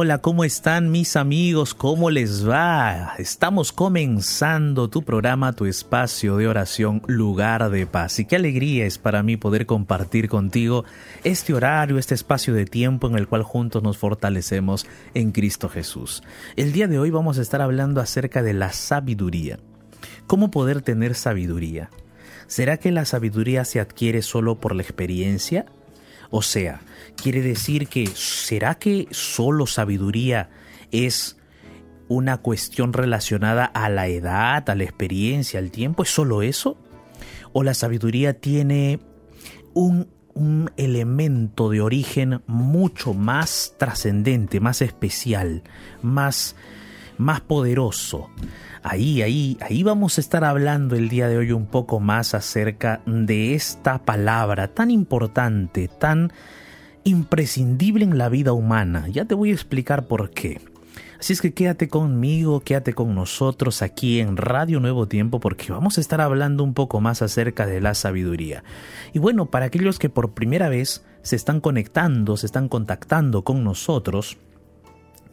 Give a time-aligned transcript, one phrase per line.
[0.00, 1.74] Hola, ¿cómo están mis amigos?
[1.74, 3.14] ¿Cómo les va?
[3.18, 8.20] Estamos comenzando tu programa, tu espacio de oración, lugar de paz.
[8.20, 10.84] Y qué alegría es para mí poder compartir contigo
[11.24, 16.22] este horario, este espacio de tiempo en el cual juntos nos fortalecemos en Cristo Jesús.
[16.54, 19.58] El día de hoy vamos a estar hablando acerca de la sabiduría.
[20.28, 21.90] ¿Cómo poder tener sabiduría?
[22.46, 25.66] ¿Será que la sabiduría se adquiere solo por la experiencia?
[26.30, 26.82] O sea,
[27.22, 30.50] quiere decir que ¿será que solo sabiduría
[30.90, 31.36] es
[32.08, 36.02] una cuestión relacionada a la edad, a la experiencia, al tiempo?
[36.02, 36.78] ¿Es solo eso?
[37.52, 39.00] ¿O la sabiduría tiene
[39.74, 45.62] un, un elemento de origen mucho más trascendente, más especial,
[46.00, 46.56] más,
[47.18, 48.30] más poderoso?
[48.82, 53.02] Ahí, ahí, ahí vamos a estar hablando el día de hoy un poco más acerca
[53.06, 56.32] de esta palabra tan importante, tan
[57.08, 59.08] imprescindible en la vida humana.
[59.08, 60.60] Ya te voy a explicar por qué.
[61.18, 65.98] Así es que quédate conmigo, quédate con nosotros aquí en Radio Nuevo Tiempo porque vamos
[65.98, 68.62] a estar hablando un poco más acerca de la sabiduría.
[69.12, 73.64] Y bueno, para aquellos que por primera vez se están conectando, se están contactando con
[73.64, 74.38] nosotros,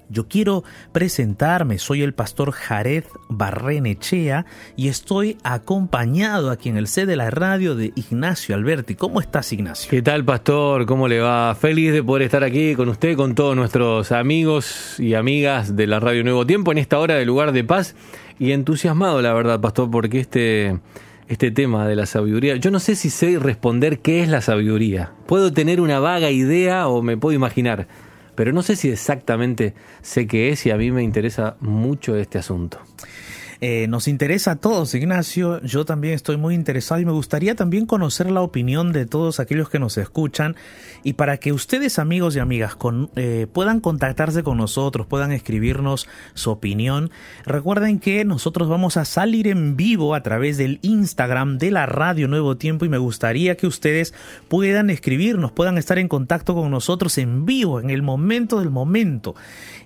[0.09, 4.45] yo quiero presentarme, soy el pastor Jared Barrenechea
[4.75, 8.95] y estoy acompañado aquí en el C de la radio de Ignacio Alberti.
[8.95, 9.89] ¿Cómo estás, Ignacio?
[9.89, 10.85] ¿Qué tal, pastor?
[10.85, 11.55] ¿Cómo le va?
[11.55, 15.99] Feliz de poder estar aquí con usted, con todos nuestros amigos y amigas de la
[15.99, 17.95] radio Nuevo Tiempo en esta hora de lugar de paz
[18.39, 20.79] y entusiasmado, la verdad, pastor, porque este
[21.27, 22.55] este tema de la sabiduría.
[22.57, 25.11] Yo no sé si sé responder qué es la sabiduría.
[25.27, 27.87] Puedo tener una vaga idea o me puedo imaginar,
[28.35, 32.37] pero no sé si exactamente sé qué es y a mí me interesa mucho este
[32.37, 32.79] asunto.
[33.61, 35.61] Eh, nos interesa a todos, Ignacio.
[35.61, 39.69] Yo también estoy muy interesado y me gustaría también conocer la opinión de todos aquellos
[39.69, 40.55] que nos escuchan
[41.03, 42.77] y para que ustedes, amigos y amigas,
[43.15, 47.11] eh, puedan contactarse con nosotros, puedan escribirnos su opinión.
[47.45, 52.27] Recuerden que nosotros vamos a salir en vivo a través del Instagram de la Radio
[52.27, 54.13] Nuevo Tiempo y me gustaría que ustedes
[54.47, 59.35] puedan escribirnos, puedan estar en contacto con nosotros en vivo, en el momento del momento.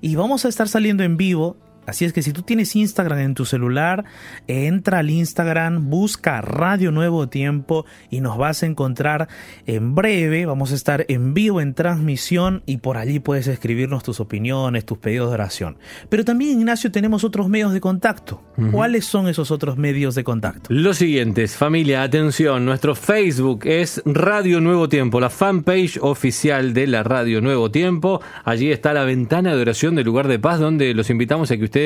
[0.02, 1.58] Y vamos a estar saliendo en vivo
[1.90, 4.06] Así es que si tú tienes Instagram en tu celular,
[4.48, 9.28] entra al Instagram, busca Radio Nuevo Tiempo y nos vas a encontrar
[9.66, 10.46] en breve.
[10.46, 14.98] Vamos a estar en vivo en transmisión y por allí puedes escribirnos tus opiniones, tus
[14.98, 15.78] pedidos de oración.
[16.10, 18.44] Pero también, Ignacio, tenemos otros medios de contacto.
[18.72, 20.68] ¿Cuáles son esos otros medios de contacto?
[20.74, 27.04] Los siguientes, familia, atención, nuestro Facebook es Radio Nuevo Tiempo, la fanpage oficial de la
[27.04, 28.22] Radio Nuevo Tiempo.
[28.44, 31.64] Allí está la ventana de oración del lugar de paz donde los invitamos a que
[31.64, 31.79] ustedes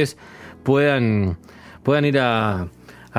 [0.63, 1.37] puedan,
[1.83, 2.67] puedan ir a,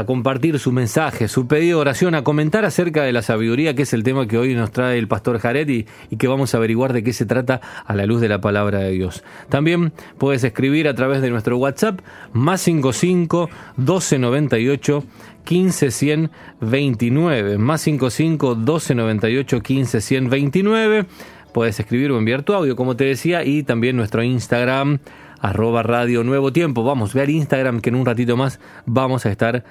[0.06, 3.92] compartir su mensaje, su pedido de oración, a comentar acerca de la sabiduría, que es
[3.92, 5.86] el tema que hoy nos trae el pastor Jared y,
[6.16, 8.90] que vamos a averiguar de qué se trata a la luz de la palabra de
[8.90, 9.22] Dios.
[9.48, 12.00] También puedes escribir a través de nuestro WhatsApp
[12.32, 15.04] más 55 1298
[15.44, 21.06] 15 129 más 55 1298 15 129
[21.52, 24.98] puedes escribir o enviar tu audio como te decía y también nuestro Instagram
[25.44, 26.82] arroba radio nuevo tiempo.
[26.84, 29.62] Vamos, ve al Instagram que en un ratito más vamos a estar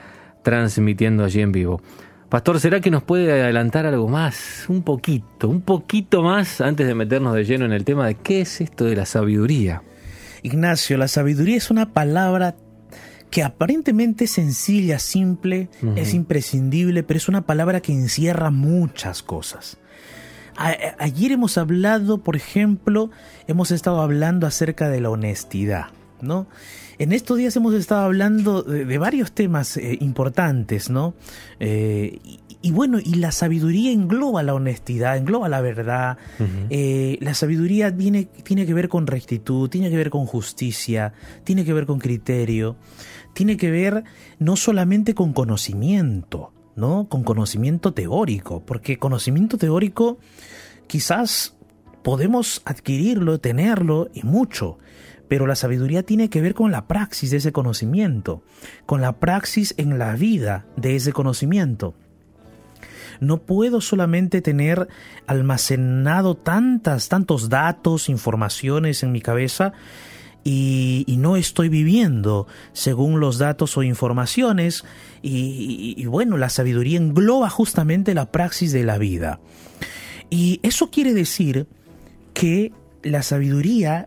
[0.43, 1.81] transmitiendo allí en vivo.
[2.29, 4.65] Pastor, ¿será que nos puede adelantar algo más?
[4.67, 8.41] Un poquito, un poquito más antes de meternos de lleno en el tema de qué
[8.41, 9.81] es esto de la sabiduría.
[10.43, 12.55] Ignacio, la sabiduría es una palabra
[13.31, 19.79] que aparentemente es sencilla, simple, es imprescindible, pero es una palabra que encierra muchas cosas
[20.55, 23.09] ayer hemos hablado, por ejemplo,
[23.47, 25.88] hemos estado hablando acerca de la honestidad,
[26.21, 26.47] ¿no?
[27.00, 31.15] En estos días hemos estado hablando de, varios temas eh, importantes, ¿no?
[31.59, 32.19] Eh,
[32.61, 36.17] y bueno, y la sabiduría engloba la honestidad, engloba la verdad.
[36.69, 41.11] Eh, la sabiduría tiene, tiene que ver con rectitud, tiene que ver con justicia,
[41.44, 42.77] tiene que ver con criterio,
[43.33, 44.06] tiene que ver
[44.39, 47.07] no solamente con conocimiento, ¿no?
[47.09, 50.17] Con conocimiento teórico, porque conocimiento teórico
[50.87, 51.55] quizás
[52.03, 54.77] podemos adquirirlo, tenerlo y mucho,
[55.27, 58.43] pero la sabiduría tiene que ver con la praxis de ese conocimiento,
[58.85, 61.95] con la praxis en la vida de ese conocimiento.
[63.19, 64.87] No puedo solamente tener
[65.27, 69.73] almacenado tantas, tantos datos, informaciones en mi cabeza
[70.44, 74.84] y, no estoy viviendo según los datos o informaciones
[75.22, 79.40] y, bueno, la sabiduría engloba justamente la praxis de la vida.
[80.30, 81.68] Y eso quiere decir
[82.34, 82.74] que
[83.04, 84.06] la sabiduría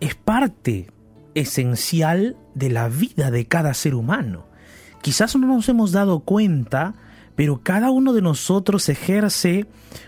[0.00, 0.90] es parte
[1.34, 4.46] esencial de la vida de cada ser humano.
[5.00, 6.94] Quizás no nos hemos dado cuenta
[7.36, 9.66] pero cada uno de nosotros ejerce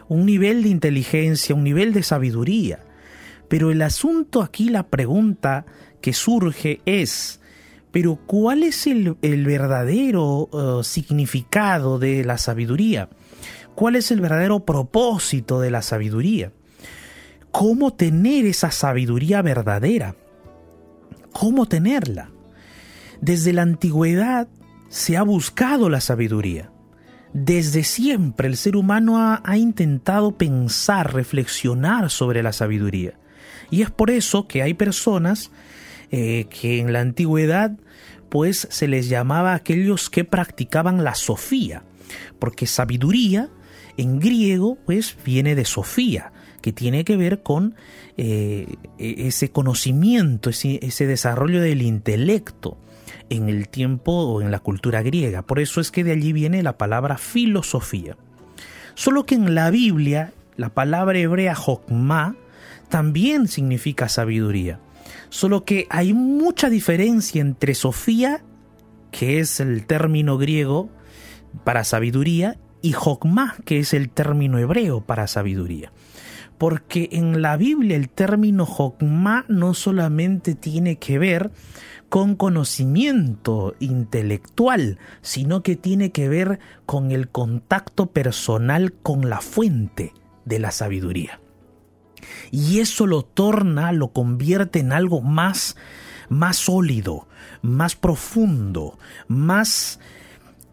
[0.09, 2.81] un nivel de inteligencia, un nivel de sabiduría.
[3.49, 5.67] Pero el asunto aquí, la pregunta
[6.01, 7.41] que surge es,
[7.91, 13.09] pero ¿cuál es el, verdadero uh, significado de la sabiduría?
[13.75, 16.53] ¿Cuál es el verdadero propósito de la sabiduría?
[17.51, 20.17] ¿Cómo tener esa sabiduría verdadera?
[21.33, 22.31] ¿Cómo tenerla?
[23.21, 24.49] Desde la antigüedad
[24.89, 26.71] se ha buscado la sabiduría.
[27.33, 33.19] Desde siempre el ser humano ha, intentado pensar, reflexionar sobre la sabiduría.
[33.71, 35.51] Y es por eso que hay personas
[36.11, 37.73] eh, que en la antigüedad
[38.29, 41.83] pues se les llamaba aquellos que practicaban la sofía,
[42.39, 43.49] porque sabiduría
[43.97, 47.75] en griego pues viene de sofía, que tiene que ver con
[48.17, 48.67] eh,
[48.99, 52.79] e-, ese conocimiento, ese desarrollo del intelecto
[53.31, 55.43] en el tiempo o en la cultura griega.
[55.43, 58.17] Por eso es que de allí viene la palabra filosofía.
[58.95, 62.37] Solo que en la Biblia la palabra hebrea jokma
[62.89, 64.81] también significa sabiduría.
[65.31, 68.43] Solo que hay mucha diferencia entre sofía,
[69.11, 70.91] que es el término griego
[71.65, 75.93] para sabiduría, y jokma, que es el término hebreo para sabiduría.
[76.59, 81.51] Porque en la Biblia el término jokma no solamente tiene que ver
[82.09, 90.15] con conocimiento intelectual, sino que tiene que ver con el contacto personal con la fuente
[90.45, 91.41] de la sabiduría.
[92.51, 95.77] Y eso lo torna, lo convierte en algo más,
[96.29, 97.29] más sólido,
[97.63, 100.01] más profundo, más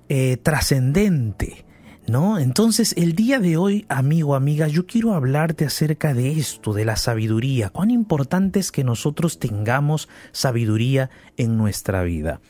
[0.09, 1.65] eh, trascendente,
[2.07, 2.37] ¿No?
[2.37, 6.97] Entonces, el día de hoy, amigo, amiga, yo quiero hablarte acerca de esto, de la
[6.97, 7.71] sabiduría.
[7.71, 12.41] Cuán importante es que nosotros tengamos sabiduría en nuestra vida.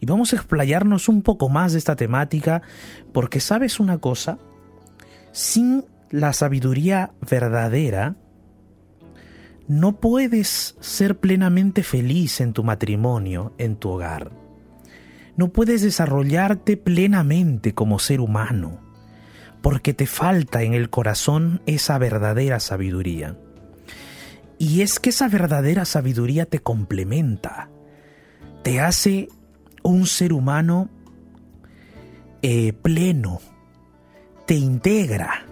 [0.00, 2.62] Y vamos a explayarnos un poco más de esta temática,
[3.12, 4.38] porque sabes una cosa,
[5.30, 8.16] sin la sabiduría verdadera,
[9.68, 14.30] no puedes ser plenamente feliz en tu matrimonio, en tu hogar.
[15.36, 18.86] No puedes desarrollarte plenamente como ser humano
[19.66, 23.36] porque te falta en el corazón esa verdadera sabiduría.
[24.58, 27.68] Y es que esa verdadera sabiduría te complementa,
[28.62, 29.28] te hace
[29.82, 30.88] un ser humano
[32.42, 33.40] eh, pleno,
[34.46, 35.44] te integra,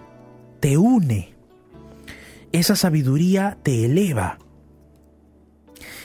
[0.61, 1.34] te une.
[2.55, 4.39] Esa sabiduría te eleva.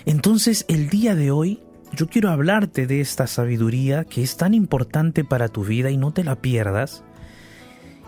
[0.04, 5.22] Entonces el día de hoy yo quiero hablarte de esta sabiduría que es tan importante
[5.22, 7.04] para tu vida y no te la pierdas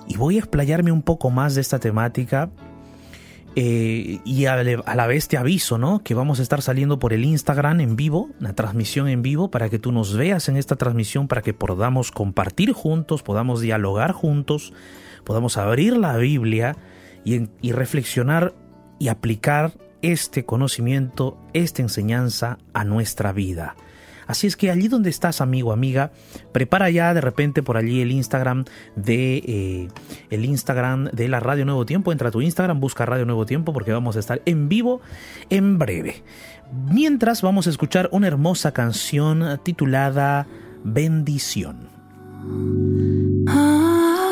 [0.08, 2.50] y voy a explayarme un poco más de esta temática.
[3.54, 6.02] Eh, y a, la vez te aviso, ¿no?
[6.02, 9.68] Que vamos a estar saliendo por el Instagram en vivo, una transmisión en vivo, para
[9.68, 14.72] que tú nos veas en esta transmisión, para que podamos compartir juntos, podamos dialogar juntos,
[15.22, 16.76] podamos abrir la Biblia
[17.25, 18.55] y, reflexionar
[18.99, 23.76] y aplicar este conocimiento, esta enseñanza a nuestra vida.
[24.26, 26.12] Así es que allí donde estás, amigo, amiga,
[26.52, 28.64] prepara ya de repente por allí el Instagram
[28.97, 29.88] de eh,
[30.31, 32.12] el Instagram de la Radio Nuevo Tiempo.
[32.12, 35.00] Entra a tu Instagram, busca Radio Nuevo Tiempo porque vamos a estar en vivo
[35.50, 36.23] en breve.
[36.73, 40.47] Mientras vamos a escuchar una hermosa canción titulada
[40.85, 41.88] Bendición.
[42.45, 44.31] Difícil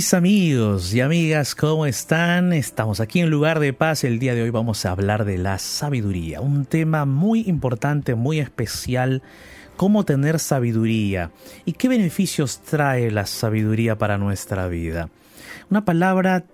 [0.00, 2.54] Mis amigos y amigas, ¿cómo están?
[2.54, 4.02] Estamos aquí en Lugar de Paz.
[4.02, 8.40] El día de hoy vamos a hablar de la sabiduría, un tema muy importante, muy
[8.40, 9.22] especial.
[9.76, 11.32] ¿Cómo tener sabiduría?
[11.66, 15.10] ¿Y qué beneficios trae la sabiduría para nuestra vida?
[15.68, 16.44] Una palabra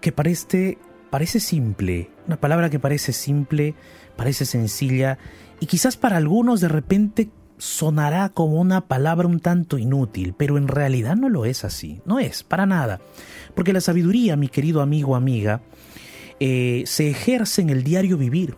[0.00, 0.76] que parece,
[1.08, 3.76] parece simple, una palabra que parece simple,
[4.16, 5.16] parece sencilla
[5.60, 10.68] y quizás para algunos de repente sonará como una palabra un tanto inútil, pero en
[10.68, 13.00] realidad no lo es así, no es, para nada.
[13.54, 15.62] Porque la sabiduría, mi querido amigo, amiga,
[16.40, 18.56] eh, se ejerce en el diario vivir.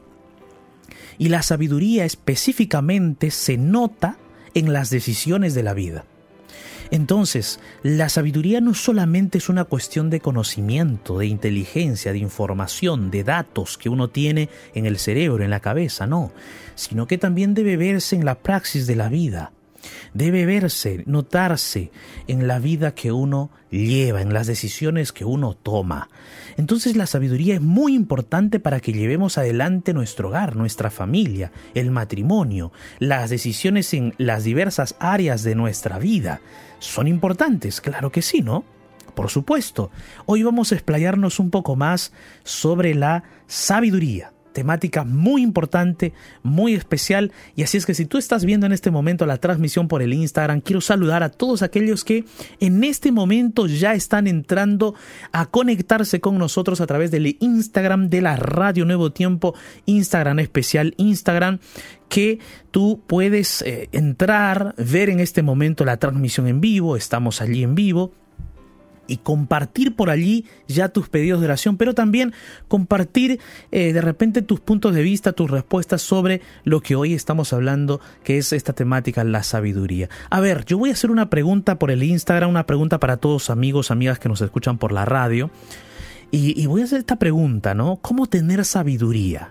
[1.19, 4.19] Y la sabiduría específicamente se nota
[4.55, 6.05] en las decisiones de la vida.
[6.91, 13.25] Entonces, la sabiduría no solamente es una cuestión de conocimiento, de inteligencia, de información, de
[13.25, 16.33] datos que uno tiene en el cerebro, en la cabeza, no,
[16.75, 19.53] sino que también debe verse en la praxis de la vida.
[20.15, 21.91] Debe verse, notarse
[22.27, 26.09] en la vida que uno lleva, en las decisiones que uno toma.
[26.59, 31.93] Entonces la sabiduría es muy importante para que llevemos adelante nuestro hogar, nuestra familia, el
[31.93, 36.41] matrimonio, las decisiones en las diversas áreas de nuestra vida.
[36.81, 37.81] ¿Son importantes?
[37.81, 38.65] Claro que sí, ¿no?
[39.15, 39.93] Por supuesto.
[40.27, 42.13] Hoy vamos a explayarnos un poco más
[42.43, 46.13] sobre la sabiduría temática muy importante,
[46.43, 47.31] muy especial.
[47.55, 50.13] Y así es que si tú estás viendo en este momento la transmisión por el
[50.13, 52.25] Instagram, quiero saludar a todos aquellos que
[52.59, 54.97] en este momento ya están entrando
[55.31, 59.55] a conectarse con nosotros a través del Instagram de la Radio Nuevo Tiempo,
[59.87, 61.61] Instagram especial, Instagram
[62.09, 62.41] que
[62.73, 67.77] tú puedes eh, entrar, ver en este momento la transmisión en vivo, estamos allí en
[67.77, 68.13] vivo
[69.09, 72.33] y compartir por allí ya tus pedidos de oración, pero también
[72.69, 73.41] compartir
[73.73, 78.01] eh, de repente tus puntos de vista, tus respuestas sobre lo que hoy estamos hablando,
[78.23, 80.09] que es esta temática, la sabiduría.
[80.31, 83.51] A ver, yo voy a hacer una pregunta por el Instagram, una pregunta para todos
[83.51, 85.51] amigos, amigas que nos escuchan por la radio.
[86.31, 87.97] Y, y voy a hacer esta pregunta, ¿no?
[87.97, 89.49] ¿Cómo tener sabiduría?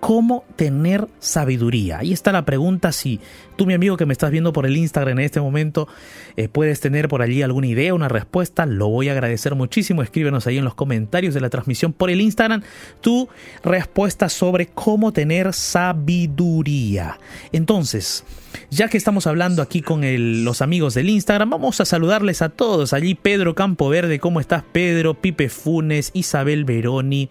[0.00, 1.98] ¿Cómo tener sabiduría?
[1.98, 2.92] Ahí está la pregunta.
[2.92, 3.20] Si
[3.56, 5.88] tú, mi amigo que me estás viendo por el Instagram en este momento,
[6.36, 10.02] eh, puedes tener por allí alguna idea, una respuesta, lo voy a agradecer muchísimo.
[10.02, 12.62] Escríbenos ahí en los comentarios de la transmisión por el Instagram
[13.00, 13.28] tu
[13.64, 17.18] respuesta sobre cómo tener sabiduría.
[17.52, 18.24] Entonces,
[18.70, 20.02] ya que estamos hablando aquí con
[20.44, 22.92] los amigos del Instagram, vamos a saludarles a todos.
[22.92, 25.14] Allí Pedro Campoverde, ¿cómo estás Pedro?
[25.14, 27.30] Pipe Funes, Isabel Veroni,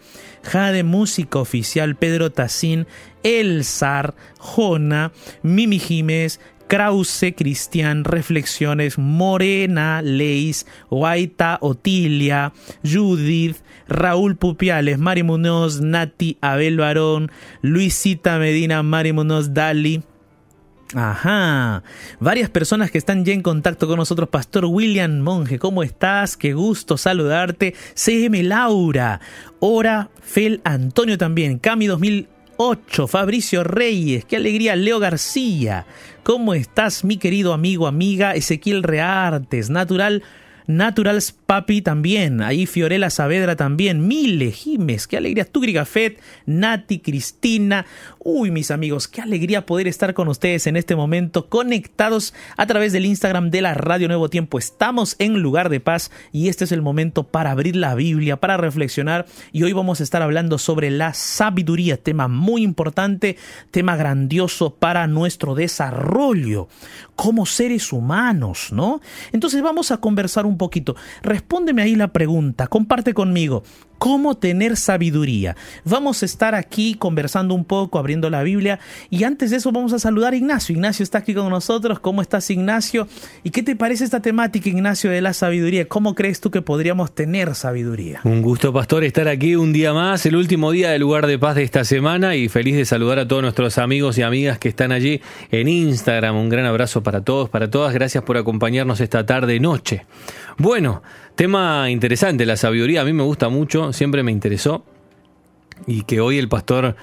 [0.51, 2.87] Jade Música Oficial, Pedro Tacín,
[3.23, 5.11] El Zar, Jona,
[5.43, 16.37] Mimi Jiménez, Krause, Cristian, Reflexiones, Morena, Leis, Guaita, Otilia, Judith, Raúl Pupiales, Mari Munoz, Nati,
[16.41, 20.03] Abel Barón, Luisita Medina, Mari Munoz, Dali,
[20.96, 21.84] Ajá,
[22.22, 24.29] varias personas que están ya en contacto con nosotros.
[24.29, 26.38] Pastor William Monge, ¿cómo estás?
[26.38, 27.75] Qué gusto saludarte.
[27.94, 29.20] CM Laura,
[29.60, 35.86] Ora Fel Antonio también, Cami 2008, Fabricio Reyes, qué alegría, Leo García.
[36.24, 38.34] ¿Cómo estás, mi querido amigo, amiga?
[38.36, 40.23] Ezequiel Reartes, Natural
[40.67, 47.86] Naturals Papi también, ahí Fiorella Saavedra también, Mile, Jimes, qué alegría, Tugri Gafet, Nati, Cristina,
[48.19, 52.91] uy mis amigos, qué alegría poder estar con ustedes en este momento conectados a través
[52.91, 54.60] del Instagram de la Radio Nuevo Tiempo.
[54.60, 58.58] Estamos en lugar de paz y este es el momento para abrir la Biblia, para
[58.58, 63.38] reflexionar y hoy vamos a estar hablando sobre la sabiduría, tema muy importante,
[63.71, 66.67] tema grandioso para nuestro desarrollo
[67.15, 69.01] como seres humanos, ¿no?
[69.32, 70.96] Entonces vamos a conversar un poquito.
[71.22, 73.63] Respóndeme ahí la pregunta, comparte conmigo.
[73.97, 75.55] Cómo tener sabiduría.
[75.83, 78.79] Vamos a estar aquí conversando un poco, abriendo la Biblia
[79.10, 80.73] y antes de eso vamos a saludar a Ignacio.
[80.73, 81.99] Ignacio está aquí con nosotros.
[81.99, 83.07] ¿Cómo estás Ignacio?
[83.43, 85.88] ¿Y qué te parece esta temática Ignacio de la sabiduría?
[85.88, 88.21] ¿Cómo crees tú que podríamos tener sabiduría?
[88.23, 91.55] Un gusto pastor estar aquí un día más, el último día del lugar de paz
[91.55, 94.91] de esta semana y feliz de saludar a todos nuestros amigos y amigas que están
[94.91, 96.36] allí en Instagram.
[96.36, 97.93] Un gran abrazo para todos, para todas.
[97.93, 100.05] Gracias por acompañarnos esta tarde noche.
[100.57, 101.03] Bueno,
[101.38, 104.84] tema interesante, la sabiduría a mí me gusta mucho, siempre me interesó
[105.86, 106.95] y que hoy el pastor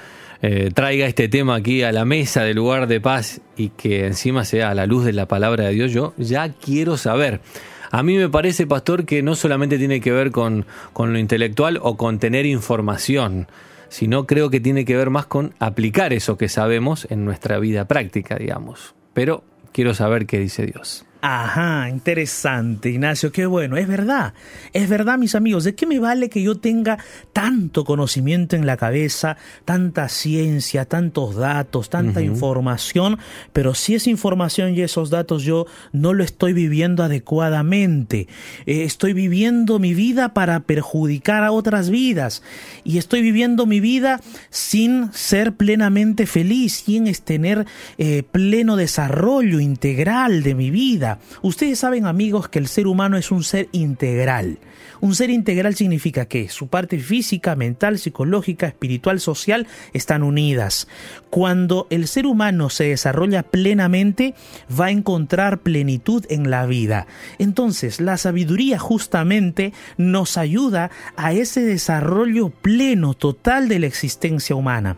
[0.43, 4.45] eh, traiga este tema aquí a la mesa del lugar de paz y que encima
[4.45, 7.41] sea a la luz de la palabra de Dios, yo ya quiero saber.
[7.93, 11.79] A mí me parece, pastor, que no solamente tiene que ver con, con lo intelectual
[11.81, 13.47] o con tener información,
[13.89, 17.87] sino creo que tiene que ver más con aplicar eso que sabemos en nuestra vida
[17.87, 18.97] práctica, digamos.
[19.13, 21.07] Pero quiero saber qué dice Dios.
[21.27, 24.35] Ajá, interesante, Ignacio, qué bueno, es verdad,
[24.75, 26.99] es verdad, mis amigos, ¿de qué me vale que yo tenga
[27.33, 33.19] tanto conocimiento en la cabeza, tanta ciencia, tantos datos, tanta información,
[33.55, 38.29] pero si esa información y esos datos yo no lo estoy viviendo adecuadamente,
[38.67, 42.43] eh, estoy viviendo mi vida para perjudicar a otras vidas.
[42.85, 47.65] Y estoy viviendo mi vida sin ser plenamente feliz, sin tener
[47.97, 51.14] eh, pleno desarrollo integral de mi vida?
[51.43, 54.59] Ustedes saben amigos que el ser humano es un ser integral.
[55.01, 60.89] Un ser integral significa que su parte física, mental, psicológica, espiritual, social están unidas.
[61.31, 64.35] Cuando el ser humano se desarrolla plenamente,
[64.79, 67.07] va a encontrar plenitud en la vida.
[67.39, 74.97] Entonces, la sabiduría justamente nos ayuda a ese desarrollo pleno, total de la existencia humana.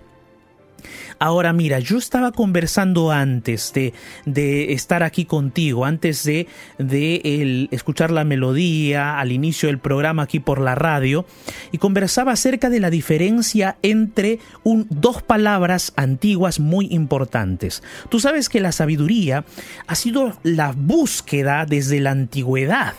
[1.18, 3.94] Ahora mira, yo estaba conversando antes de,
[4.26, 6.46] de estar aquí contigo, antes de,
[6.78, 11.24] de escuchar la melodía al inicio del programa aquí por la radio,
[11.72, 17.82] y conversaba acerca de la diferencia entre un, dos palabras antiguas muy importantes.
[18.10, 19.44] Tú sabes que la sabiduría
[19.86, 22.94] ha sido la búsqueda desde la antigüedad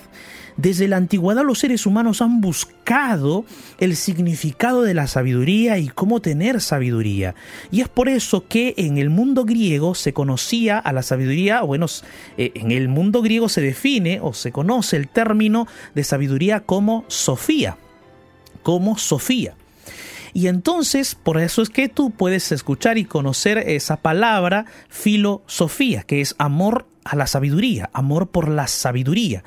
[0.58, 3.46] desde la antigüedad los seres humanos han buscado
[3.80, 7.36] el significado de la sabiduría y cómo tener sabiduría.
[7.72, 11.86] Y es por eso que en el mundo griego se conocía a la sabiduría, bueno,
[12.38, 17.06] eh, en el mundo griego se define o se conoce el término de sabiduría como
[17.08, 17.78] Sofía,
[18.64, 19.56] como Sofía.
[20.34, 26.22] Y entonces, por eso es que tú puedes escuchar y conocer esa palabra filosofía, que
[26.22, 29.44] es amor a la sabiduría, amor por la sabiduría.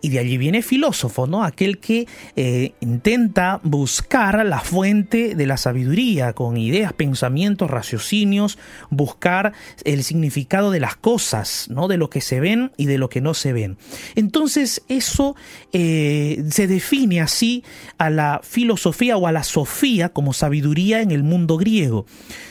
[0.00, 1.44] Y de allí viene filósofo, ¿no?
[1.44, 2.06] Aquel que
[2.36, 8.58] eh, intenta buscar la fuente de la sabiduría con ideas, pensamientos, raciocinios,
[8.90, 9.52] buscar
[9.84, 11.88] el significado de las cosas, ¿no?
[11.88, 13.76] De lo que se ven y de lo que no se ven.
[14.14, 15.36] Entonces, eso
[15.72, 17.64] eh, se define así
[17.98, 22.06] a la filosofía o a la sofía como sabiduría en el mundo griego.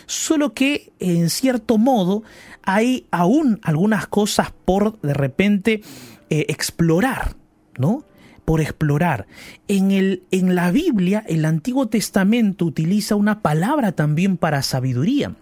[0.06, 2.24] Solo que, en cierto modo,
[2.64, 5.82] hay aún algunas cosas por de repente
[6.30, 7.36] eh, explorar,
[7.78, 8.04] ¿no?
[8.46, 9.28] Por explorar.
[9.68, 15.36] En, el, en la Biblia, el Antiguo Testamento utiliza una palabra también para sabiduría,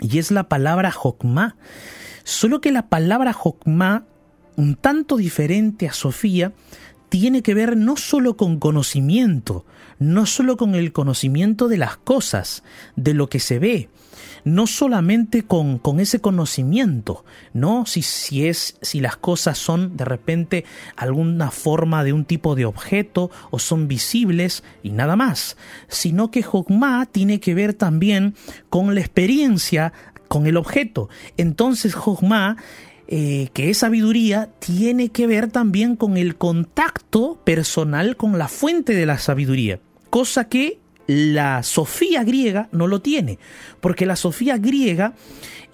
[0.00, 1.56] y es la palabra Jokma.
[2.24, 4.04] Solo que la palabra Jokma,
[4.56, 6.52] un tanto diferente a Sofía,
[7.14, 9.64] tiene que ver no solo con conocimiento,
[10.00, 12.64] no solo con el conocimiento de las cosas,
[12.96, 13.88] de lo que se ve,
[14.42, 17.86] no solamente con, con ese conocimiento, ¿no?
[17.86, 20.64] Si, si, es, si las cosas son de repente
[20.96, 26.42] alguna forma de un tipo de objeto o son visibles y nada más, sino que
[26.42, 28.34] Jogma tiene que ver también
[28.70, 29.92] con la experiencia
[30.26, 31.08] con el objeto.
[31.36, 32.56] Entonces Jogma
[33.06, 38.94] eh, que es sabiduría, tiene que ver también con el contacto personal con la fuente
[38.94, 43.38] de la sabiduría, cosa que la Sofía griega no lo tiene,
[43.80, 45.14] porque la Sofía griega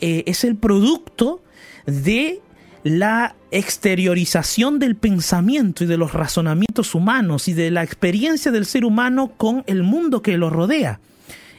[0.00, 1.42] eh, es el producto
[1.86, 2.40] de
[2.82, 8.84] la exteriorización del pensamiento y de los razonamientos humanos y de la experiencia del ser
[8.84, 11.00] humano con el mundo que lo rodea.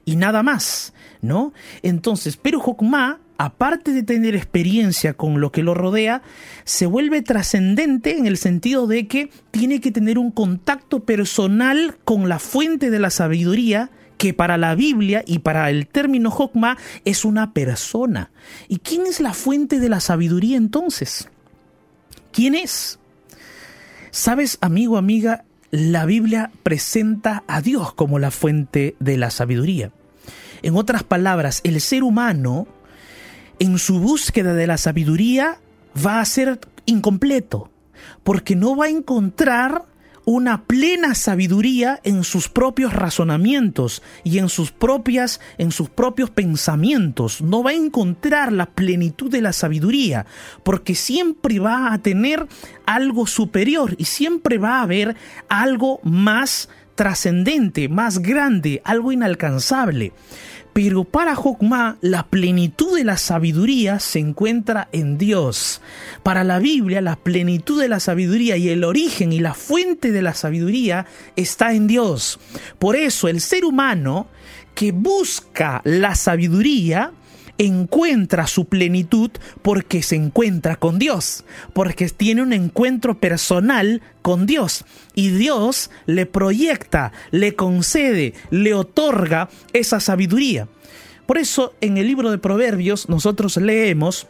[0.03, 1.53] Y nada más, ¿no?
[1.83, 6.21] Entonces, pero Jokma aparte de tener experiencia con lo que lo rodea,
[6.63, 12.29] se vuelve trascendente en el sentido de que tiene que tener un contacto personal con
[12.29, 17.25] la fuente de la sabiduría que para la Biblia y para el término Jokma es
[17.25, 18.29] una persona.
[18.67, 21.27] ¿Y quién es la fuente de la sabiduría entonces?
[22.31, 22.99] ¿Quién es?
[24.11, 29.91] Sabes, amigo, amiga, la Biblia presenta a Dios como la fuente de la sabiduría.
[30.61, 32.67] En otras palabras, el ser humano
[33.61, 35.59] en su búsqueda de la sabiduría
[36.03, 37.69] va a ser incompleto,
[38.23, 39.85] porque no va a encontrar
[40.25, 47.43] una plena sabiduría en sus propios razonamientos y en sus propias en sus propios pensamientos.
[47.43, 50.25] No va a encontrar la plenitud de la sabiduría,
[50.63, 52.47] porque siempre va a tener
[52.87, 55.15] algo superior y siempre va a haber
[55.49, 60.13] algo más trascendente, más grande, algo inalcanzable.
[60.73, 65.81] Pero para Jokma la plenitud de la sabiduría se encuentra en Dios.
[66.23, 70.21] Para la Biblia la plenitud de la sabiduría y el origen y la fuente de
[70.21, 71.05] la sabiduría
[71.35, 72.39] está en Dios.
[72.79, 74.27] Por eso el ser humano
[74.73, 77.11] que busca la sabiduría
[77.65, 79.29] encuentra su plenitud
[79.61, 86.25] porque se encuentra con Dios, porque tiene un encuentro personal con Dios y Dios le
[86.25, 90.67] proyecta, le concede, le otorga esa sabiduría.
[91.27, 94.27] Por eso en el libro de Proverbios nosotros leemos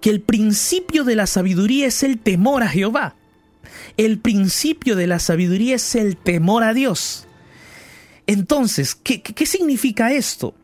[0.00, 3.16] que el principio de la sabiduría es el temor a Jehová.
[3.98, 7.26] El principio de la sabiduría es el temor a Dios.
[8.26, 10.54] Entonces, ¿qué, qué significa esto?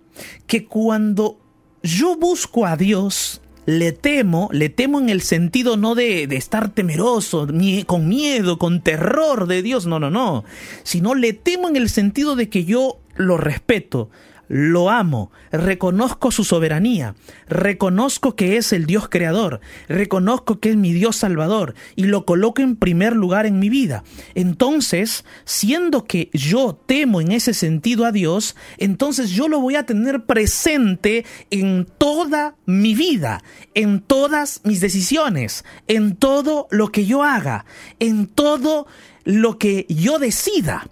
[0.47, 1.39] Que cuando
[1.83, 6.71] yo busco a Dios, le temo, le temo en el sentido no de, de, estar
[6.71, 10.45] temeroso, ni con miedo, con terror de Dios, no, no, no,
[10.83, 14.11] sino le temo en el sentido de que yo lo respeto,
[14.51, 17.15] lo amo, reconozco su soberanía,
[17.49, 22.61] reconozco que es el Dios creador, reconozco que es mi Dios salvador y lo coloco
[22.61, 24.03] en primer lugar en mi vida.
[24.35, 29.87] Entonces, siendo que yo temo en ese sentido a Dios, entonces yo lo voy a
[29.87, 37.23] tener presente en toda mi vida, en todas mis decisiones, en todo lo que yo
[37.23, 37.67] haga,
[38.01, 38.89] en todo
[39.23, 40.89] lo que yo decida.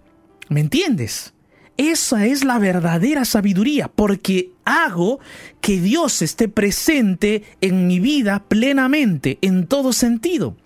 [0.48, 1.34] ¿Me entiendes?
[1.78, 5.20] Esa es la verdadera sabiduría, porque hago
[5.60, 10.56] que Dios esté presente en mi vida plenamente, en todo sentido.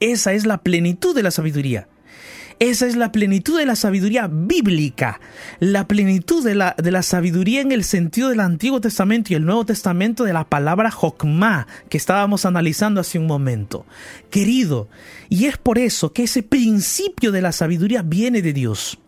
[0.00, 1.86] Esa es la plenitud de la sabiduría.
[2.58, 5.20] Esa es la plenitud de la sabiduría bíblica,
[5.60, 9.44] la plenitud de la, de la sabiduría en el sentido del Antiguo Testamento y el
[9.44, 13.86] Nuevo Testamento de la palabra Jokma que estábamos analizando hace un momento.
[14.30, 14.88] Querido,
[15.28, 18.98] y es por eso que ese principio de la sabiduría viene de Dios.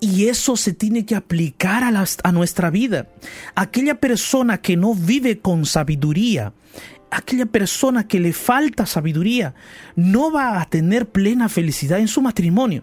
[0.00, 3.08] Y eso se tiene que aplicar a, a, nuestra vida.
[3.54, 6.54] Aquella persona que no vive con sabiduría,
[7.10, 9.54] aquella persona que le falta sabiduría,
[9.96, 12.82] no va a tener plena felicidad en su matrimonio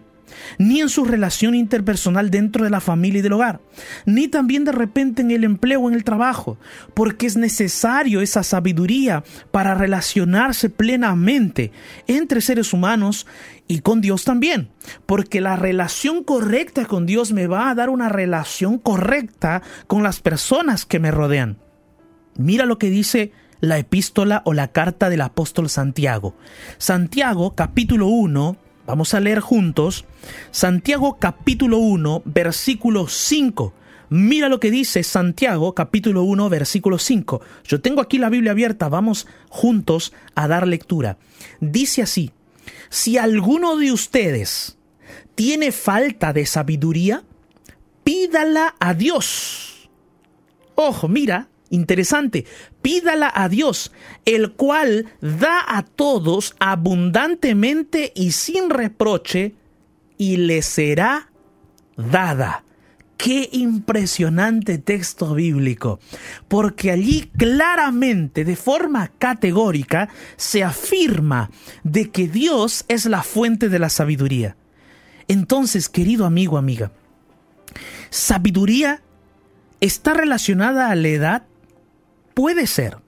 [0.58, 3.60] ni en su relación interpersonal dentro de la familia y del hogar,
[4.06, 6.58] ni también de repente en el empleo o en el trabajo,
[6.94, 11.72] porque es necesario esa sabiduría para relacionarse plenamente
[12.06, 13.26] entre seres humanos
[13.66, 14.70] y con Dios también,
[15.06, 20.20] porque la relación correcta con Dios me va a dar una relación correcta con las
[20.20, 21.58] personas que me rodean.
[22.36, 26.36] Mira lo que dice la epístola o la carta del apóstol Santiago.
[26.78, 28.56] Santiago capítulo 1
[28.88, 30.06] Vamos a leer juntos
[30.50, 33.74] Santiago capítulo 1, versículo 5.
[34.08, 37.42] Mira lo que dice Santiago capítulo 1, versículo 5.
[37.64, 41.18] Yo tengo aquí la Biblia abierta, vamos juntos a dar lectura.
[41.60, 42.30] Dice así,
[42.88, 44.78] si alguno de ustedes
[45.34, 47.24] tiene falta de sabiduría,
[48.04, 49.90] pídala a Dios.
[50.76, 52.46] Ojo, mira, Interesante,
[52.80, 53.92] pídala a Dios,
[54.24, 59.54] el cual da a todos abundantemente y sin reproche,
[60.16, 61.30] y le será
[61.96, 62.64] dada.
[63.18, 65.98] Qué impresionante texto bíblico,
[66.46, 71.50] porque allí claramente, de forma categórica, se afirma
[71.82, 74.56] de que Dios es la fuente de la sabiduría.
[75.26, 76.92] Entonces, querido amigo, amiga,
[78.08, 79.02] sabiduría
[79.80, 81.47] está relacionada a la edad,
[82.38, 82.98] Puede ser.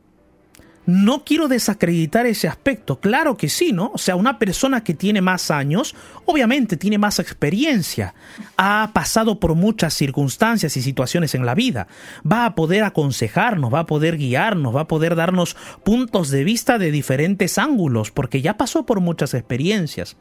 [0.86, 3.92] No quiero desacreditar ese aspecto, claro que sí, ¿no?
[3.94, 8.12] O sea, una persona que tiene más años, obviamente tiene más experiencia,
[8.56, 11.86] ha pasado por muchas circunstancias y situaciones en la vida,
[12.26, 16.76] va a poder aconsejarnos, va a poder guiarnos, va a poder darnos puntos de vista
[16.78, 20.16] de diferentes ángulos, porque ya pasó por muchas experiencias.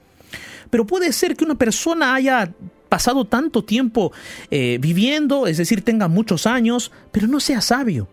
[0.70, 2.54] Pero puede ser que una persona haya
[2.90, 4.12] pasado tanto tiempo
[4.52, 8.08] eh, viviendo, es decir, tenga muchos años, pero no sea sabio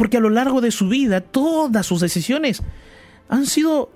[0.00, 2.62] porque a lo largo de su vida todas sus decisiones
[3.28, 3.90] han sido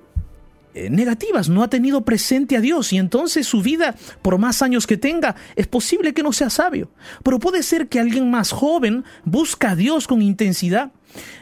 [0.74, 4.86] eh, negativas, no ha tenido presente a Dios y entonces su vida, por más años
[4.86, 6.90] que tenga, es posible que no sea sabio.
[7.22, 10.92] Pero puede ser que alguien más joven busca a Dios con intensidad,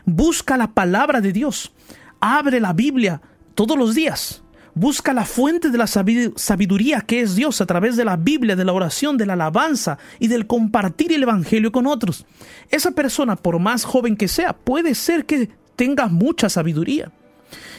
[0.04, 1.72] busca la palabra de Dios,
[2.20, 3.20] abre la Biblia
[3.56, 4.44] todos los días
[4.74, 8.64] Busca la fuente de la sabiduría que es Dios a través de la Biblia, de
[8.64, 12.24] la oración, de la alabanza y del compartir el Evangelio con otros.
[12.70, 17.12] Esa persona, por más joven que sea, puede ser que tenga mucha sabiduría.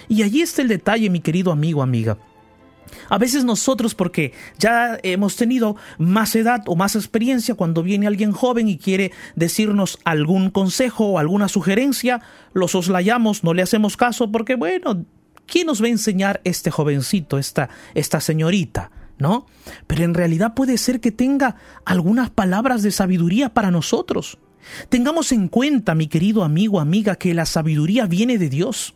[0.07, 2.17] Y allí está el detalle, mi querido amigo, amiga.
[3.09, 8.31] A veces nosotros, porque ya hemos tenido más edad o más experiencia, cuando viene alguien
[8.31, 12.21] joven y quiere decirnos algún consejo o alguna sugerencia,
[12.53, 15.05] los soslayamos, no le hacemos caso porque, bueno,
[15.45, 18.91] ¿quién nos va a enseñar este jovencito, esta, esta señorita?
[19.19, 19.45] ¿No?
[19.87, 24.39] Pero en realidad puede ser que tenga algunas palabras de sabiduría para nosotros.
[24.89, 28.95] Tengamos en cuenta, mi querido amigo, amiga, que la sabiduría viene de Dios.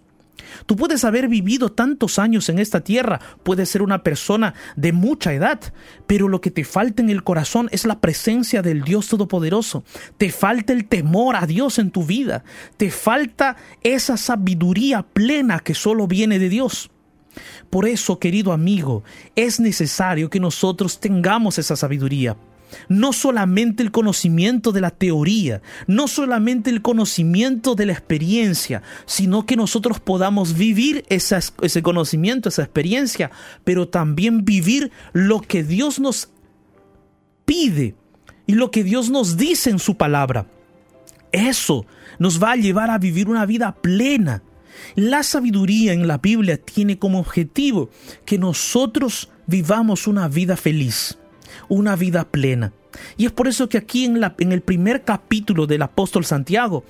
[0.65, 5.34] Tú puedes haber vivido tantos años en esta tierra, puedes ser una persona de mucha
[5.34, 5.60] edad,
[6.06, 9.84] pero lo que te falta en el corazón es la presencia del Dios Todopoderoso.
[10.17, 12.43] Te falta el temor a Dios en tu vida.
[12.78, 16.91] Te falta esa sabiduría plena que solo viene de Dios.
[17.69, 19.04] Por eso, querido amigo,
[19.36, 22.36] es necesario que nosotros tengamos esa sabiduría
[22.88, 29.46] no solamente el conocimiento de la teoría, no solamente el conocimiento de la experiencia, sino
[29.46, 33.32] que nosotros podamos vivir ese conocimiento, esa experiencia,
[33.64, 36.30] pero también vivir lo que Dios nos
[37.46, 37.96] pide
[38.46, 40.48] y lo que Dios nos dice en su palabra.
[41.32, 41.86] Eso
[42.20, 44.44] nos va a llevar a vivir una vida plena.
[44.96, 47.90] La sabiduría en la Biblia tiene como objetivo
[48.26, 51.18] que nosotros vivamos una vida feliz
[51.67, 52.74] una vida plena.
[53.15, 56.84] Y es por eso que aquí en, la, en el primer capítulo del apóstol Santiago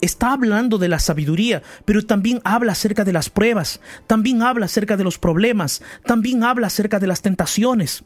[0.00, 4.96] está hablando de la sabiduría, pero también habla acerca de las pruebas, también habla acerca
[4.96, 8.04] de los problemas, también habla acerca de las tentaciones.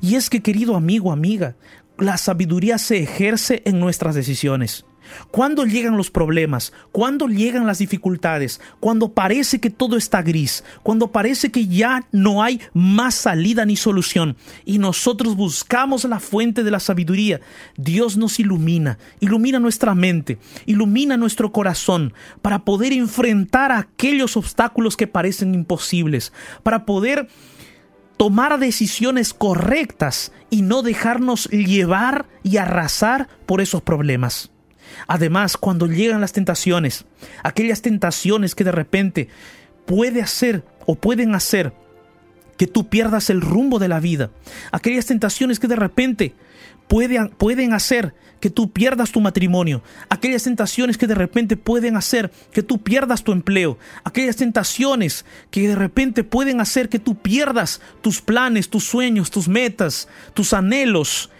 [0.00, 1.54] Y es que, querido amigo, amiga,
[1.96, 4.84] la sabiduría se ejerce en nuestras decisiones.
[5.30, 11.12] Cuando llegan los problemas, cuando llegan las dificultades, cuando parece que todo está gris, cuando
[11.12, 16.70] parece que ya no hay más salida ni solución y nosotros buscamos la fuente de
[16.70, 17.40] la sabiduría,
[17.76, 25.06] Dios nos ilumina, ilumina nuestra mente, ilumina nuestro corazón para poder enfrentar aquellos obstáculos que
[25.06, 27.28] parecen imposibles, para poder
[28.16, 34.49] tomar decisiones correctas y no dejarnos llevar y arrasar por esos problemas.
[35.06, 37.04] Además, cuando llegan las tentaciones,
[37.42, 39.28] aquellas tentaciones que de repente
[39.86, 41.72] puede hacer o pueden hacer
[42.56, 44.30] que tú pierdas el rumbo de la vida,
[44.70, 46.34] aquellas tentaciones que de repente
[46.88, 52.30] pueden, pueden hacer que tú pierdas tu matrimonio, aquellas tentaciones que de repente pueden hacer
[52.52, 57.80] que tú pierdas tu empleo, aquellas tentaciones que de repente pueden hacer que tú pierdas
[58.00, 61.30] tus planes, tus sueños, tus metas, tus anhelos,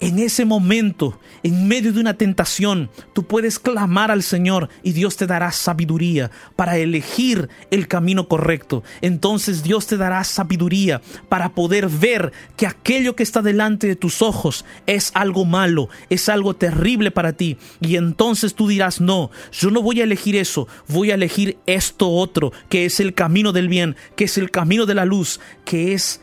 [0.00, 5.16] en ese momento, en medio de una tentación, tú puedes clamar al Señor y Dios
[5.16, 8.82] te dará sabiduría para elegir el camino correcto.
[9.00, 14.20] Entonces Dios te dará sabiduría para poder ver que aquello que está delante de tus
[14.20, 17.56] ojos es algo malo, es algo terrible para ti.
[17.80, 22.10] Y entonces tú dirás, no, yo no voy a elegir eso, voy a elegir esto
[22.10, 25.94] otro, que es el camino del bien, que es el camino de la luz, que
[25.94, 26.20] es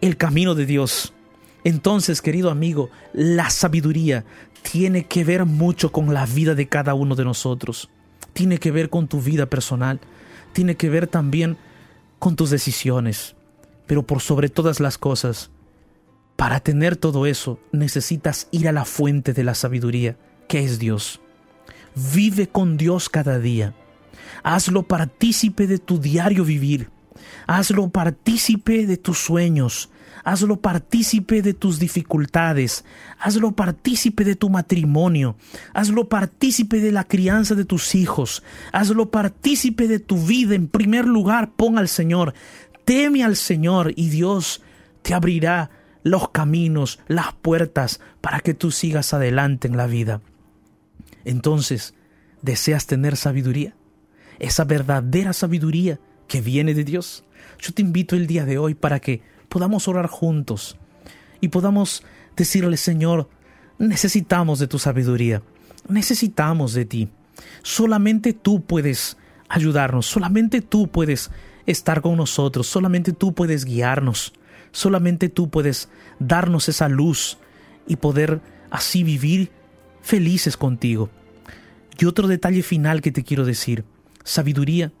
[0.00, 1.12] el camino de Dios.
[1.68, 4.24] Entonces, querido amigo, la sabiduría
[4.62, 7.90] tiene que ver mucho con la vida de cada uno de nosotros.
[8.32, 10.00] Tiene que ver con tu vida personal.
[10.54, 11.58] Tiene que ver también
[12.18, 13.36] con tus decisiones.
[13.86, 15.50] Pero por sobre todas las cosas,
[16.36, 20.16] para tener todo eso necesitas ir a la fuente de la sabiduría,
[20.48, 21.20] que es Dios.
[22.14, 23.74] Vive con Dios cada día.
[24.42, 26.88] Hazlo partícipe de tu diario vivir.
[27.46, 29.90] Hazlo partícipe de tus sueños
[30.28, 32.84] hazlo partícipe de tus dificultades,
[33.18, 35.36] hazlo partícipe de tu matrimonio,
[35.72, 40.54] hazlo partícipe de la crianza de tus hijos, hazlo partícipe de tu vida.
[40.54, 42.34] En primer lugar, pon al Señor,
[42.84, 44.60] teme al Señor y Dios
[45.00, 45.70] te abrirá
[46.02, 50.20] los caminos, las puertas para que tú sigas adelante en la vida.
[51.24, 51.94] Entonces,
[52.42, 53.74] ¿deseas tener sabiduría?
[54.38, 57.24] Esa verdadera sabiduría que viene de Dios.
[57.58, 60.76] Yo te invito el día de hoy para que podamos orar juntos
[61.40, 62.02] y podamos
[62.36, 63.28] decirle, Señor,
[63.78, 65.42] necesitamos de tu sabiduría,
[65.88, 67.08] necesitamos de ti.
[67.62, 69.16] Solamente tú puedes
[69.48, 71.30] ayudarnos, solamente tú puedes
[71.66, 74.32] estar con nosotros, solamente tú puedes guiarnos,
[74.72, 77.38] solamente tú puedes darnos esa luz
[77.86, 79.50] y poder así vivir
[80.02, 81.10] felices contigo.
[81.98, 83.84] Y otro detalle final que te quiero decir,
[84.24, 84.92] sabiduría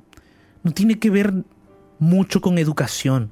[0.62, 1.32] no tiene que ver
[1.98, 3.30] mucho con educación,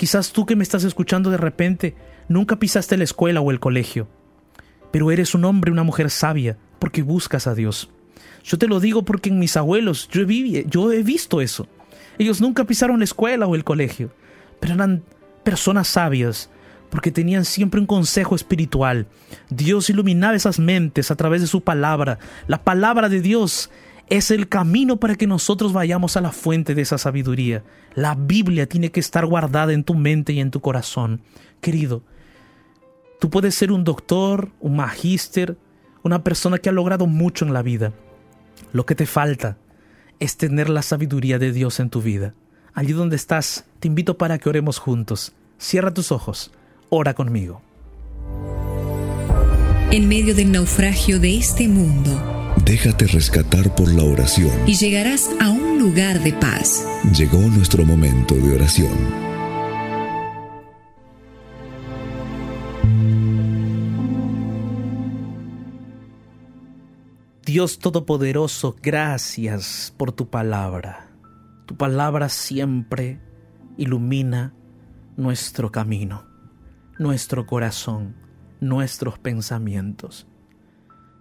[0.00, 1.94] Quizás tú que me estás escuchando de repente
[2.26, 4.08] nunca pisaste la escuela o el colegio,
[4.90, 7.90] pero eres un hombre, una mujer sabia, porque buscas a Dios.
[8.42, 11.68] Yo te lo digo porque en mis abuelos yo he, yo he visto eso.
[12.16, 14.10] Ellos nunca pisaron la escuela o el colegio,
[14.58, 15.02] pero eran
[15.44, 16.48] personas sabias,
[16.88, 19.06] porque tenían siempre un consejo espiritual.
[19.50, 22.18] Dios iluminaba esas mentes a través de su palabra.
[22.46, 23.68] La palabra de Dios
[24.10, 27.62] es el camino para que nosotros vayamos a la fuente de esa sabiduría.
[27.94, 31.22] La Biblia tiene que estar guardada en tu mente y en tu corazón.
[31.60, 32.02] Querido,
[33.20, 35.56] tú puedes ser un doctor, un magíster,
[36.02, 37.92] una persona que ha logrado mucho en la vida.
[38.72, 39.58] Lo que te falta
[40.18, 42.34] es tener la sabiduría de Dios en tu vida.
[42.74, 45.34] Allí donde estás, te invito para que oremos juntos.
[45.56, 46.50] Cierra tus ojos,
[46.88, 47.62] ora conmigo.
[49.92, 52.39] En medio del naufragio de este mundo,
[52.70, 54.52] Déjate rescatar por la oración.
[54.64, 56.86] Y llegarás a un lugar de paz.
[57.18, 58.96] Llegó nuestro momento de oración.
[67.44, 71.10] Dios Todopoderoso, gracias por tu palabra.
[71.66, 73.18] Tu palabra siempre
[73.78, 74.54] ilumina
[75.16, 76.24] nuestro camino,
[77.00, 78.14] nuestro corazón,
[78.60, 80.29] nuestros pensamientos.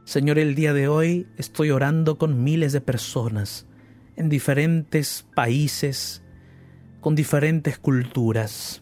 [0.10, 3.68] Señor, el día de hoy estoy orando con miles de personas
[4.16, 6.24] en diferentes países,
[7.00, 8.82] con diferentes culturas,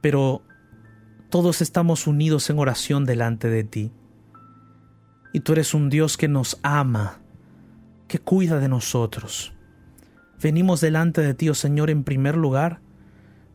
[0.00, 0.42] pero
[1.28, 3.92] todos estamos unidos en oración delante de ti.
[5.34, 7.20] Y tú eres un Dios que nos ama,
[8.08, 9.52] que cuida de nosotros.
[10.42, 12.80] Venimos delante de ti, oh Señor, en primer lugar,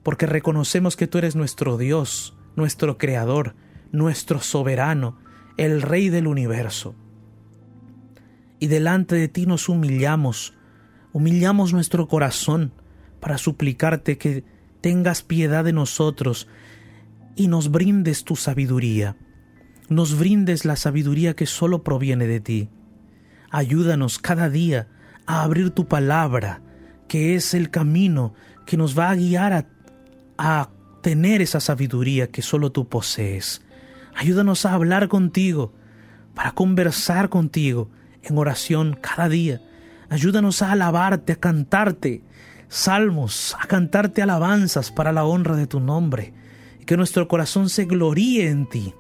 [0.04, 3.56] porque reconocemos que tú eres nuestro Dios, nuestro Creador,
[3.92, 5.18] nuestro soberano,
[5.58, 6.96] el Rey del universo.
[8.60, 10.54] Y delante de ti nos humillamos,
[11.14, 12.72] humillamos nuestro corazón
[13.20, 14.44] para suplicarte que
[14.82, 16.48] tengas piedad de nosotros
[17.36, 19.18] y nos brindes tu sabiduría,
[19.90, 22.70] nos brindes la sabiduría que solo proviene de ti.
[23.52, 24.88] Ayúdanos cada día
[25.26, 26.62] a abrir tu palabra,
[27.08, 28.34] que es el camino
[28.66, 29.68] que nos va a guiar a,
[30.38, 30.70] a
[31.02, 33.65] tener esa sabiduría que solo tú posees.
[34.16, 35.74] Ayúdanos a hablar contigo,
[36.34, 37.90] para conversar contigo
[38.24, 39.62] en oración cada día.
[40.10, 42.22] Ayúdanos a alabarte, a cantarte
[42.68, 46.34] salmos, a cantarte alabanzas para la honra de tu nombre.
[46.80, 48.94] Y que nuestro corazón se gloríe en ti.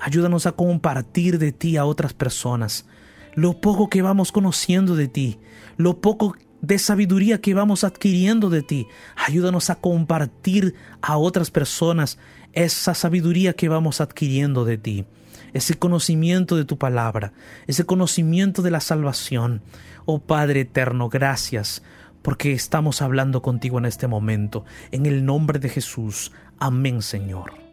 [0.00, 2.86] Ayúdanos a compartir de ti a otras personas.
[3.34, 5.38] Lo poco que vamos conociendo de ti,
[5.76, 8.88] lo poco de sabiduría que vamos adquiriendo de ti.
[9.14, 12.18] Ayúdanos a compartir a otras personas
[12.56, 15.04] esa sabiduría que vamos adquiriendo de ti,
[15.52, 17.32] ese conocimiento de tu palabra,
[17.66, 19.62] ese conocimiento de la salvación.
[20.06, 21.82] Oh Padre eterno, gracias
[22.22, 24.64] porque estamos hablando contigo en este momento.
[24.90, 26.32] En el nombre de Jesús.
[26.58, 27.65] Amén, Señor.